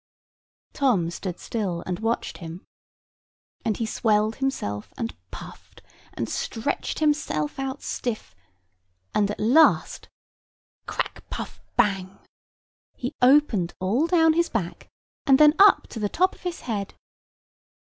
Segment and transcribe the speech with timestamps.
[0.73, 2.65] Tom stood still, and watched him.
[3.63, 5.83] And he swelled himself, and puffed,
[6.15, 8.33] and stretched himself out stiff,
[9.13, 14.89] and at last—crack, puff, bang—he opened all down his back,
[15.27, 16.95] and then up to the top of his head.